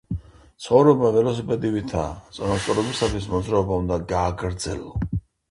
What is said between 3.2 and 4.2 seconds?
მოძრაობა უნდა